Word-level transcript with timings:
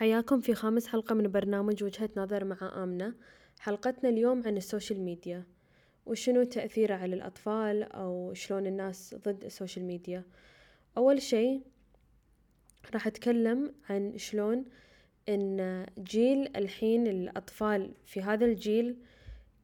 حياكم 0.00 0.40
في 0.40 0.54
خامس 0.54 0.86
حلقة 0.86 1.14
من 1.14 1.30
برنامج 1.30 1.84
وجهة 1.84 2.10
نظر 2.16 2.44
مع 2.44 2.82
آمنة 2.82 3.14
حلقتنا 3.58 4.08
اليوم 4.08 4.42
عن 4.46 4.56
ال 4.56 4.62
social 4.62 5.00
media. 5.00 5.44
وشنو 6.06 6.42
تأثيره 6.42 6.94
على 6.94 7.16
الأطفال 7.16 7.82
أو 7.82 8.34
شلون 8.34 8.66
الناس 8.66 9.14
ضد 9.14 9.44
ال 9.44 9.50
social 9.50 9.84
media؟ 9.84 10.24
أول 10.96 11.22
شي 11.22 11.60
راح 12.94 13.06
أتكلم 13.06 13.74
عن 13.90 14.18
شلون 14.18 14.64
إن 15.28 15.86
جيل 15.98 16.56
الحين 16.56 17.06
الأطفال 17.06 17.94
في 18.06 18.22
هذا 18.22 18.46
الجيل 18.46 18.96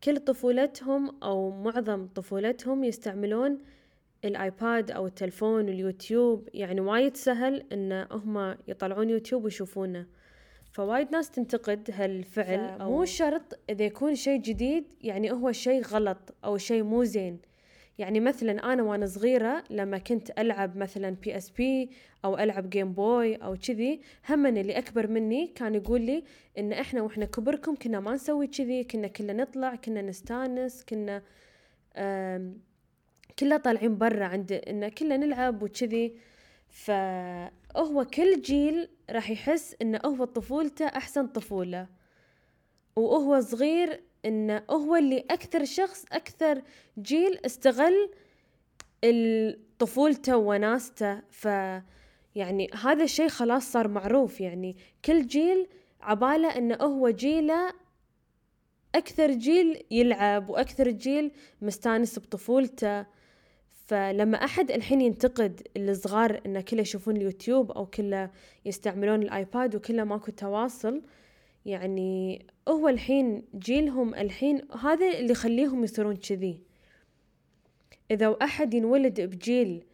كل 0.04 0.16
طفولتهم 0.16 1.22
أو 1.22 1.50
معظم 1.50 2.06
طفولتهم 2.06 2.84
يستعملون 2.84 3.58
الآيباد 4.24 4.90
أو 4.90 5.06
التلفون 5.06 5.64
واليوتيوب 5.64 6.48
يعني 6.54 6.80
وايد 6.80 7.16
سهل 7.16 7.64
إن 7.72 8.06
هم 8.10 8.56
يطلعون 8.68 9.10
يوتيوب 9.10 9.44
ويشوفونه. 9.44 10.06
فوايد 10.76 11.12
ناس 11.12 11.30
تنتقد 11.30 11.90
هالفعل. 11.92 12.78
مو 12.80 13.04
شرط 13.04 13.58
إذا 13.70 13.84
يكون 13.84 14.14
شيء 14.14 14.40
جديد 14.40 14.84
يعني 15.00 15.32
هو 15.32 15.52
شيء 15.52 15.82
غلط 15.82 16.34
أو 16.44 16.56
شيء 16.58 16.82
مو 16.82 17.04
زين. 17.04 17.38
يعني 17.98 18.20
مثلا 18.20 18.72
أنا 18.72 18.82
وأنا 18.82 19.06
صغيرة 19.06 19.64
لما 19.70 19.98
كنت 19.98 20.30
ألعب 20.38 20.76
مثلا 20.76 21.10
PSP 21.10 21.90
أو 22.24 22.38
ألعب 22.38 22.70
Game 22.70 22.92
Boy 22.92 23.36
أو 23.36 23.56
كذي 23.56 24.00
همن 24.28 24.58
اللي 24.58 24.78
أكبر 24.78 25.06
مني 25.06 25.46
كان 25.46 25.74
يقول 25.74 26.00
لي 26.00 26.24
إن 26.58 26.72
إحنا 26.72 27.02
وإحنا 27.02 27.24
كبركم 27.24 27.74
كنا 27.74 28.00
ما 28.00 28.14
نسوي 28.14 28.46
كذي 28.46 28.84
كنا 28.84 29.08
كلنا 29.08 29.32
نطلع 29.32 29.74
كنا 29.74 30.02
نستانس 30.02 30.84
كنا 30.84 31.22
كلها 33.38 33.58
طالعين 33.64 33.98
برا 33.98 34.24
عند 34.24 34.52
إن 34.52 34.88
كلنا 34.88 35.16
نلعب 35.16 35.62
وكذي. 35.62 36.14
فهو 36.68 38.04
كل 38.14 38.40
جيل 38.42 38.88
راح 39.10 39.30
يحس 39.30 39.76
انه 39.82 40.00
هو 40.04 40.24
طفولته 40.24 40.86
أحسن 40.86 41.26
طفولة 41.26 41.88
وهو 42.96 43.40
صغير 43.40 44.02
انه 44.24 44.62
هو 44.70 44.96
اللي 44.96 45.24
أكثر 45.30 45.64
شخص 45.64 46.04
أكثر 46.12 46.62
جيل 46.98 47.38
استغل 47.46 48.10
طفولته 49.78 50.36
وناسته. 50.36 51.20
ف 51.30 51.44
يعني 52.34 52.70
هذا 52.82 53.04
الشيء 53.04 53.28
خلاص 53.28 53.72
صار 53.72 53.88
معروف. 53.88 54.40
يعني 54.40 54.76
كل 55.04 55.26
جيل 55.26 55.66
عباله 56.00 56.58
انه 56.58 56.74
هو 56.74 57.10
جيله 57.10 57.72
أكثر 58.94 59.30
جيل 59.30 59.84
يلعب 59.90 60.50
وأكثر 60.50 60.90
جيل 60.90 61.32
مستانس 61.62 62.18
بطفولته. 62.18 63.06
فلما 63.86 64.44
أحد 64.44 64.70
الحين 64.70 65.00
ينتقد 65.00 65.68
الصغار 65.76 66.40
إنه 66.46 66.60
كله 66.60 66.80
يشوفون 66.80 67.16
اليوتيوب 67.16 67.70
أو 67.70 67.86
كله 67.86 68.30
يستعملون 68.64 69.22
الآيباد 69.22 69.74
وكله 69.74 70.04
ماكو 70.04 70.30
تواصل 70.30 71.02
يعني 71.66 72.46
هو 72.68 72.88
الحين 72.88 73.42
جيلهم 73.54 74.14
الحين 74.14 74.62
هذا 74.82 75.18
اللي 75.18 75.32
يخليهم 75.32 75.84
يصيرون 75.84 76.16
كذي. 76.16 76.60
إذا 78.10 78.36
أحد 78.42 78.74
ينولد 78.74 79.20
بجيل 79.20 79.84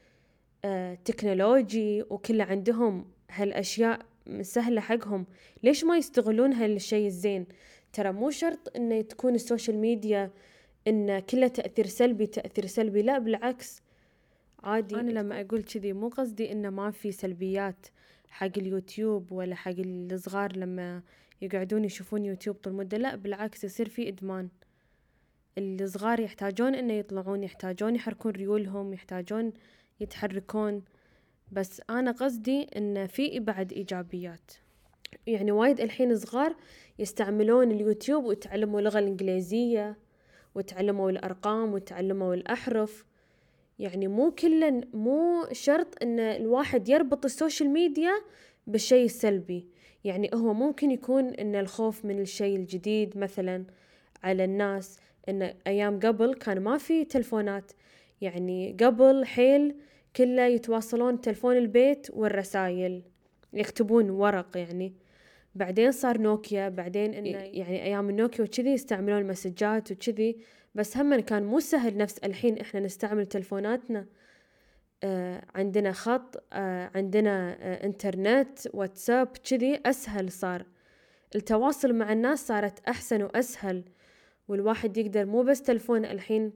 آه 0.64 0.94
تكنولوجي 0.94 2.02
وكله 2.02 2.44
عندهم 2.44 3.04
هالأشياء 3.30 3.98
سهلة 4.42 4.80
حقهم 4.80 5.26
ليش 5.62 5.84
ما 5.84 5.96
يستغلون 5.96 6.52
هالشيء 6.52 7.06
الزين؟ 7.06 7.46
ترى 7.92 8.12
مو 8.12 8.30
شرط 8.30 8.76
إنه 8.76 9.00
تكون 9.00 9.34
ال 9.34 9.40
social 9.40 9.76
media 9.76 10.30
إن 10.88 11.18
كله 11.18 11.48
تأثير 11.48 11.86
سلبي 11.86 12.26
تأثير 12.26 12.66
سلبي. 12.66 13.02
لا 13.02 13.18
بالعكس. 13.18 13.82
عادي. 14.62 14.94
أنا 14.94 15.10
لما 15.10 15.40
أقول 15.40 15.62
كذي 15.62 15.92
مو 15.92 16.08
قصدي 16.08 16.52
إنه 16.52 16.70
ما 16.70 16.90
في 16.90 17.12
سلبيات 17.12 17.86
حق 18.28 18.58
اليوتيوب 18.58 19.32
ولا 19.32 19.54
حق 19.54 19.74
الصغار 19.78 20.56
لما 20.56 21.02
يقعدون 21.42 21.84
يشوفون 21.84 22.24
يوتيوب 22.24 22.56
طول 22.56 22.72
المدة 22.72 22.98
لا 22.98 23.16
بالعكس 23.16 23.64
يصير 23.64 23.88
في 23.88 24.08
إدمان. 24.08 24.48
الصغار 25.58 26.20
يحتاجون 26.20 26.74
إنه 26.74 26.92
يطلعون 26.92 27.42
يحتاجون 27.42 27.94
يحركون 27.94 28.32
ريولهم 28.32 28.92
يحتاجون 28.92 29.52
يتحركون. 30.00 30.82
بس 31.52 31.82
أنا 31.90 32.10
قصدي 32.10 32.62
إن 32.76 33.06
في 33.06 33.40
بعد 33.40 33.72
إيجابيات. 33.72 34.52
يعني 35.26 35.52
وايد 35.52 35.80
الحين 35.80 36.16
صغار 36.16 36.56
يستعملون 36.98 37.70
اليوتيوب 37.70 38.24
ويتعلموا 38.24 38.78
اللغة 38.78 38.98
الإنجليزية. 38.98 39.96
وتعلموا 40.54 41.10
الأرقام 41.10 41.74
وتعلموا 41.74 42.34
الأحرف. 42.34 43.04
يعني 43.78 44.08
مو 44.08 44.30
كلا 44.30 44.80
مو 44.94 45.46
شرط 45.52 46.02
إن 46.02 46.20
الواحد 46.20 46.88
يربط 46.88 47.24
ال 47.24 47.31
social 47.31 47.70
media 47.70 48.12
بالشيء 48.66 49.04
السلبي. 49.04 49.66
يعني 50.04 50.30
هو 50.34 50.54
ممكن 50.54 50.90
يكون 50.90 51.28
إن 51.28 51.54
الخوف 51.54 52.04
من 52.04 52.20
الشيء 52.20 52.56
الجديد 52.56 53.18
مثلا 53.18 53.64
على 54.22 54.44
الناس. 54.44 54.98
إن 55.28 55.54
أيام 55.66 56.00
قبل 56.00 56.34
كان 56.34 56.60
ما 56.60 56.78
في 56.78 57.04
تلفونات. 57.04 57.72
يعني 58.20 58.76
قبل 58.80 59.24
حيل 59.24 59.74
كله 60.16 60.42
يتواصلون 60.42 61.20
تلفون 61.20 61.56
البيت 61.56 62.06
والرسائل 62.12 63.02
يكتبون 63.52 64.10
ورق 64.10 64.56
يعني. 64.56 64.92
بعدين 65.54 65.92
صار 65.92 66.20
نوكيا 66.20 66.68
بعدين 66.68 67.14
إنه 67.14 67.28
يعني 67.28 67.82
أيام 67.82 68.10
النوكيا 68.10 68.44
وكذي 68.44 68.70
يستعملون 68.70 69.18
المسجات 69.18 69.92
وكذي 69.92 70.36
بس 70.74 70.96
هم 70.96 71.20
كان 71.20 71.42
مو 71.42 71.60
سهل 71.60 71.96
نفس 71.96 72.18
الحين 72.18 72.58
إحنا 72.58 72.80
نستعمل 72.80 73.26
تلفوناتنا. 73.26 74.06
آه 75.04 75.44
عندنا 75.54 75.92
خط 75.92 76.44
آه 76.52 76.90
عندنا 76.94 77.56
آه 77.60 77.86
إنترنت 77.86 78.58
واتساب 78.74 79.26
كذي 79.26 79.80
أسهل 79.86 80.32
صار. 80.32 80.66
التواصل 81.34 81.92
مع 81.92 82.12
الناس 82.12 82.46
صارت 82.46 82.88
أحسن 82.88 83.22
وأسهل 83.22 83.84
والواحد 84.48 84.96
يقدر 84.96 85.26
مو 85.26 85.42
بس 85.42 85.62
تلفون 85.62 86.04
الحين 86.04 86.52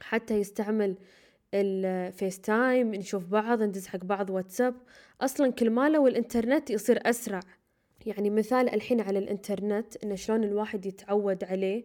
حتى 0.00 0.34
يستعمل 0.34 0.96
ال 1.54 2.40
FaceTime 2.40 2.94
نشوف 2.94 3.24
بعض 3.26 3.62
ندز 3.62 3.86
حق 3.86 4.04
بعض 4.04 4.30
واتساب. 4.30 4.74
أصلا 5.20 5.52
كل 5.52 5.70
ماله 5.70 5.98
والإنترنت 5.98 6.70
يصير 6.70 7.00
أسرع. 7.10 7.40
يعني 8.06 8.30
مثال 8.30 8.74
الحين 8.74 9.00
على 9.00 9.18
الإنترنت 9.18 10.04
انه 10.04 10.14
شلون 10.14 10.44
الواحد 10.44 10.86
يتعود 10.86 11.44
عليه 11.44 11.84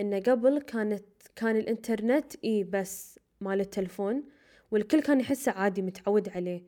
انه 0.00 0.18
قبل 0.18 0.60
كانت 0.60 1.04
كان 1.36 1.56
الإنترنت 1.56 2.32
E 2.44 2.64
بس 2.64 3.18
مال 3.40 3.60
التلفون 3.60 4.24
والكل 4.70 5.02
كان 5.02 5.20
يحسه 5.20 5.52
عادي 5.52 5.82
متعود 5.82 6.28
عليه. 6.28 6.62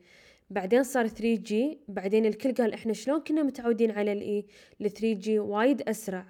بعدين 0.49 0.83
صار 0.83 1.07
3G 1.07 1.53
بعدين 1.87 2.25
الكل 2.25 2.53
قال 2.53 2.73
إحنا 2.73 2.93
شلون 2.93 3.19
كنا 3.19 3.43
متعودين 3.43 3.91
على 3.91 4.11
ال 4.11 4.22
E؟ 4.22 4.45
ال 4.81 4.91
3G 4.91 5.27
وايد 5.29 5.81
أسرع. 5.81 6.25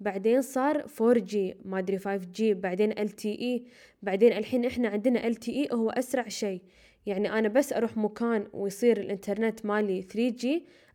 بعدين 0.00 0.42
صار 0.42 0.82
4G 0.82 1.36
ما 1.64 1.78
أدري 1.78 1.98
5G 1.98 2.42
بعدين 2.42 2.92
LTE 2.92 3.62
بعدين 4.02 4.32
الحين 4.32 4.64
إحنا 4.64 4.88
عندنا 4.88 5.32
LTE 5.32 5.72
هو 5.72 5.90
أسرع 5.90 6.28
شيء. 6.28 6.60
يعني 7.06 7.38
أنا 7.38 7.48
بس 7.48 7.72
أروح 7.72 7.96
مكان 7.96 8.48
ويصير 8.52 8.96
الإنترنت 8.96 9.66
مالي 9.66 10.02
3G 10.02 10.46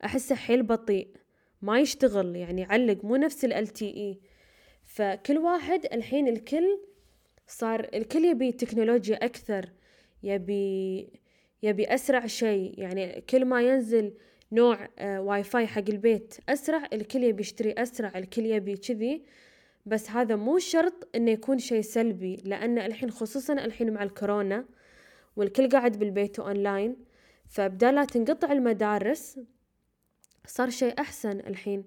أحسه 0.06 0.36
حيل 0.36 0.64
بطيء 0.64 1.08
ما 1.62 1.80
يشتغل 1.80 2.36
يعني 2.36 2.62
يعلق 2.62 3.06
مو 3.06 3.16
نفس 3.16 3.46
ال 3.46 3.68
LTE 3.68 4.18
فكل 4.86 5.38
واحد 5.38 5.86
الحين 5.94 6.28
الكل 6.28 6.80
صار 7.48 7.90
الكل 7.94 8.26
يبي 8.26 8.52
تكنولوجيا 8.52 9.26
أكثر 9.26 9.70
يبي 10.24 11.10
يبي 11.64 11.94
أسرع 11.94 12.26
شيء 12.26 12.80
يعني 12.80 13.22
كل 13.30 13.46
ما 13.46 13.62
ينزل 13.62 14.14
نوع 14.52 14.90
آه 15.00 15.22
واي 15.22 15.44
فاي 15.44 15.68
حق 15.68 15.84
البيت 15.90 16.38
أسرع 16.50 16.84
الكل 16.94 17.24
يبي 17.24 17.42
يشتري 17.42 17.74
أسرع 17.78 18.12
الكل 18.16 18.46
يبي 18.46 18.78
كذي. 18.78 19.24
بس 19.86 20.10
هذا 20.10 20.36
مو 20.36 20.57
شرط 20.57 21.07
إنه 21.16 21.31
يكون 21.31 21.57
شيء 21.60 21.81
سلبي 21.81 22.38
لأن 22.46 22.80
الحين 22.80 23.12
خصوصا 23.12 23.54
الحين 23.54 23.94
مع 23.94 24.04
الكورونا 24.04 24.66
والكل 25.36 25.69
قاعد 25.69 26.00
بالبيت 26.00 26.39
اونلاين 26.39 26.95
فبدال 27.45 27.95
لا 27.95 28.06
تنقطع 28.06 28.51
المدارس 28.51 29.39
صار 30.48 30.69
شيء 30.69 31.00
أحسن 31.00 31.39
الحين. 31.39 31.83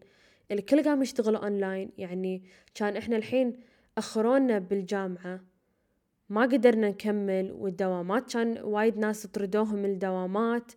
الكل 0.50 0.82
قام 0.82 1.02
يشتغل 1.02 1.36
اونلاين 1.36 1.90
يعني 1.98 2.42
كان 2.74 2.96
إحنا 2.96 3.16
الحين 3.16 3.60
أخرونا 3.98 4.58
بالجامعة. 4.58 5.40
ما 6.28 6.42
قدرنا 6.42 6.88
نكمل 6.88 7.52
والدوامات 7.52 8.32
كان 8.32 8.58
وايد 8.58 8.98
ناس 8.98 9.26
طردوهم 9.26 9.84
الدوامات. 9.84 10.72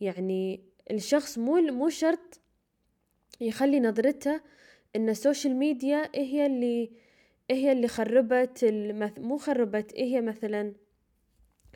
يعني 0.00 0.60
الشخص 0.90 1.38
مو 1.38 1.54
مو 1.54 1.88
شرط 1.88 2.40
يخلي 3.40 3.80
نظرته 3.80 4.40
إن 4.96 5.08
ال 5.08 5.15
social 5.15 5.56
media 5.56 6.10
هي 6.14 6.46
اللي 6.46 6.90
هي 7.50 7.72
اللي 7.72 7.88
خربت 7.88 8.64
المث... 8.64 9.18
مو 9.18 9.38
خربت 9.38 9.92
هي 9.96 10.20
مثلا 10.20 10.72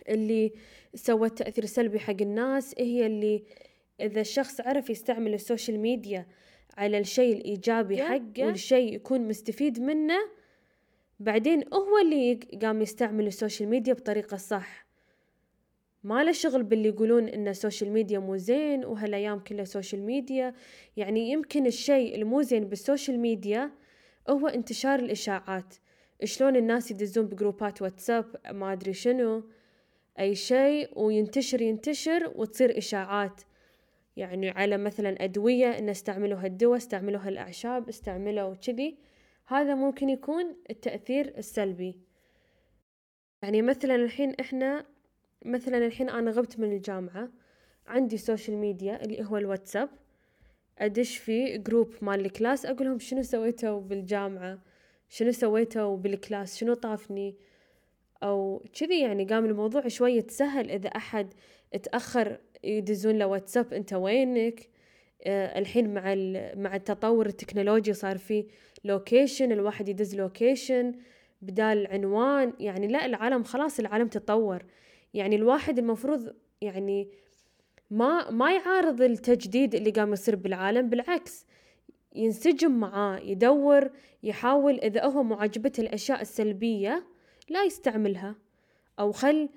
اللي 0.08 0.52
سوت 0.94 1.38
تأثير 1.38 1.64
سلبي 1.64 1.98
حق 1.98 2.16
الناس 2.20 2.74
هي 2.78 3.06
اللي 3.06 3.44
إذا 4.00 4.20
الشخص 4.20 4.60
عرف 4.60 4.90
يستعمل 4.90 5.34
ال 5.34 5.41
social 5.41 5.78
media 5.80 6.26
على 6.76 6.98
الشيء 6.98 7.36
الإيجابي 7.36 8.02
حقه 8.02 8.46
والشيء 8.46 8.94
يكون 8.94 9.28
مستفيد 9.28 9.80
منه 9.80 10.18
بعدين 11.20 11.64
هو 11.74 11.98
اللي 11.98 12.34
قام 12.62 12.82
يستعمل 12.82 13.26
ال 13.26 13.32
social 13.32 13.68
media 13.68 13.94
بطريقة 13.94 14.36
صح. 14.36 14.86
ما 16.04 16.24
له 16.24 16.32
شغل 16.32 16.62
باللي 16.62 16.88
يقولون 16.88 17.28
إن 17.28 17.48
ال 17.48 17.54
social 17.54 17.90
media 17.90 18.18
مو 18.18 18.36
زين 18.36 18.84
وهالأيام 18.84 19.38
كلها 19.38 19.64
social 19.64 20.02
media. 20.02 20.54
يعني 20.96 21.30
يمكن 21.30 21.66
الشيء 21.66 22.14
المو 22.14 22.42
زين 22.42 22.64
بال 22.64 22.78
social 22.78 23.18
media 23.18 23.70
هو 24.28 24.46
انتشار 24.46 24.98
الإشاعات. 24.98 25.74
شلون 26.24 26.56
الناس 26.56 26.90
يدزون 26.90 27.26
بجروبات 27.26 27.82
واتساب 27.82 28.36
ما 28.50 28.72
أدري 28.72 28.92
شنو. 28.92 29.42
أي 30.18 30.34
شيء 30.34 30.98
وينتشر 30.98 31.62
ينتشر 31.62 32.32
وتصير 32.34 32.78
إشاعات. 32.78 33.40
يعني 34.16 34.50
على 34.50 34.76
مثلا 34.76 35.24
أدوية 35.24 35.78
إن 35.78 35.88
استعملوا 35.88 36.38
هالدواء 36.38 36.76
استعملوا 36.76 37.20
هالاعشاب 37.20 37.88
استعملوا 37.88 38.54
كذي 38.54 38.98
هذا 39.46 39.74
ممكن 39.74 40.08
يكون 40.08 40.56
التأثير 40.70 41.38
السلبي. 41.38 42.00
يعني 43.42 43.62
مثلا 43.62 43.94
الحين 43.94 44.34
إحنا 44.40 44.86
مثلا 45.44 45.86
الحين 45.86 46.10
أنا 46.10 46.30
غبت 46.30 46.60
من 46.60 46.72
الجامعة 46.72 47.28
عندي 47.86 48.16
social 48.16 48.56
media 48.56 49.04
اللي 49.04 49.24
هو 49.24 49.36
الواتساب 49.36 49.88
أدش 50.78 51.16
في 51.16 51.58
group 51.58 51.94
مال 52.02 52.20
ال 52.20 52.28
class 52.28 52.66
اقولهم 52.66 52.98
شنو 52.98 53.22
سويتوا 53.22 53.80
بالجامعة؟ 53.80 54.58
شنو 55.08 55.32
سويتوا 55.32 55.96
بال 55.96 56.11
class؟ 56.11 56.56
شنو 56.56 56.74
طافني؟ 56.74 57.36
أو 58.22 58.64
كذي 58.80 59.00
يعني 59.00 59.24
قام 59.24 59.44
الموضوع 59.44 59.88
شوي 59.88 60.12
يتسهل 60.12 60.70
إذا 60.70 60.88
أحد 60.88 61.34
اتأخر 61.74 62.38
يدزون 62.64 63.18
له 63.18 63.26
واتساب 63.26 63.72
أنت 63.72 63.92
وينك؟ 63.92 64.68
آه 65.26 65.58
الحين 65.58 65.94
مع 65.94 66.14
مع 66.56 66.76
التطور 66.76 67.26
التكنولوجي 67.26 67.92
صار 67.92 68.18
في 68.18 68.46
location 68.84 69.52
الواحد 69.52 69.88
يدز 69.88 70.16
location 70.16 70.92
بدال 71.42 71.86
عنوان 71.86 72.52
يعني 72.60 72.86
لا 72.86 73.06
العالم 73.06 73.44
خلاص 73.44 73.78
العالم 73.78 74.08
تطور. 74.08 74.64
يعني 75.14 75.36
الواحد 75.36 75.78
المفروض 75.78 76.34
يعني 76.60 77.08
ما 77.90 78.30
ما 78.30 78.52
يعارض 78.52 79.02
التجديد 79.02 79.74
اللي 79.74 79.90
قام 79.90 80.12
يصير 80.12 80.36
بالعالم 80.36 80.88
بالعكس 80.88 81.46
ينسجم 82.14 82.70
معاه 82.70 83.18
يدور 83.18 83.90
يحاول 84.22 84.80
إذا 84.80 85.04
هو 85.04 85.22
معجبته 85.22 85.80
الأشياء 85.80 86.20
السلبية 86.20 87.04
لا 87.48 87.64
يستعملها. 87.64 88.34
أو 88.98 89.12
خل 89.12 89.48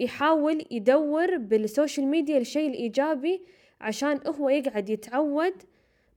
يحاول 0.00 0.64
يدور 0.70 1.36
بالسوشيال 1.36 2.06
ميديا 2.06 2.38
الشيء 2.38 2.70
الإيجابي 2.70 3.42
عشان 3.80 4.20
هو 4.26 4.48
يقعد 4.48 4.88
يتعود 4.90 5.54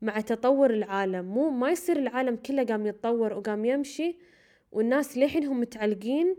مع 0.01 0.19
تطور 0.21 0.69
العالم. 0.69 1.25
مو 1.25 1.49
ما 1.49 1.71
يصير 1.71 1.97
العالم 1.97 2.35
كله 2.35 2.63
قام 2.63 2.85
يتطور 2.85 3.33
وقام 3.33 3.65
يمشي 3.65 4.17
والناس 4.71 5.17
لحين 5.17 5.45
هم 5.45 5.59
متعلقين 5.59 6.35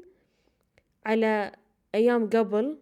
على 1.07 1.53
أيام 1.95 2.31
قبل. 2.31 2.79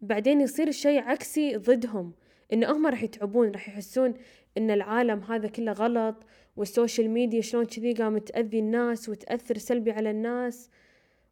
بعدين 0.00 0.40
يصير 0.40 0.68
الشيء 0.68 1.00
عكسي 1.00 1.56
ضدهم. 1.56 2.12
إن 2.52 2.64
هم 2.64 2.86
راح 2.86 3.02
يتعبون 3.02 3.50
راح 3.50 3.68
يحسون 3.68 4.14
إن 4.58 4.70
العالم 4.70 5.20
هذا 5.20 5.48
كله 5.48 5.72
غلط 5.72 6.16
وال 6.56 6.70
social 6.70 7.10
media 7.10 7.40
شلون 7.40 7.64
كذي 7.64 7.92
قامت 7.92 8.28
تأذي 8.28 8.58
الناس 8.58 9.08
وتأثر 9.08 9.58
سلبي 9.58 9.90
على 9.90 10.10
الناس. 10.10 10.70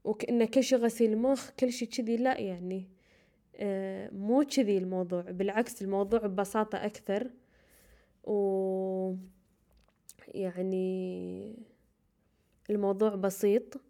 وكأنه 0.07 0.45
كل 0.45 0.65
شي 0.65 0.77
غسيل 0.77 1.19
مخ 1.19 1.51
كل 1.51 1.73
شي 1.73 1.87
كذي. 1.87 2.17
لا 2.17 2.41
يعني 2.41 2.89
آه 3.57 4.11
مو 4.13 4.45
كذي 4.45 4.79
الموضوع. 4.79 5.21
بالعكس 5.21 5.83
الموضوع 5.83 6.19
ببساطة 6.19 6.85
أكثر. 6.87 7.31
و 8.25 9.15
يعني 10.35 11.55
الموضوع 12.71 13.15
بسيط. 13.15 13.81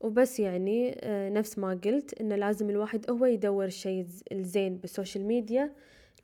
وبس 0.00 0.40
يعني 0.40 0.96
آه 1.00 1.28
نفس 1.28 1.58
ما 1.58 1.80
قلت 1.84 2.20
إنه 2.20 2.36
لازم 2.36 2.70
الواحد 2.70 3.10
هو 3.10 3.24
يدور 3.24 3.64
الشيء 3.64 4.06
الزين 4.32 4.76
بال 4.76 4.88
social 4.88 5.24
media 5.24 5.72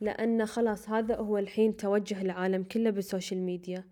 لأن 0.01 0.47
خلاص 0.47 0.89
هذا 0.89 1.17
هو 1.17 1.39
الحين 1.39 1.77
توجه 1.77 2.23
العالم 2.23 2.63
كله 2.63 2.91
بال 2.91 3.03
social 3.03 3.41
media. 3.41 3.85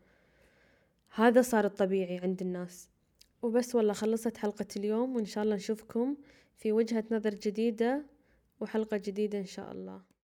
هذا 1.15 1.43
صار 1.43 1.65
الطبيعي 1.65 2.19
عند 2.19 2.43
الناس. 2.43 2.96
وبس 3.43 3.75
والله 3.75 3.93
خلصت 3.93 4.37
حلقة 4.37 4.67
اليوم 4.77 5.17
وإن 5.17 5.25
شاء 5.25 5.45
الله 5.45 5.57
نشوفكم 5.57 6.17
في 6.57 6.73
وجهة 6.73 7.05
نظر 7.11 7.35
جديدة 7.35 8.07
وحلقة 8.61 8.97
جديدة 8.97 9.39
إن 9.39 9.47
شاء 9.47 9.73
الله. 9.73 10.03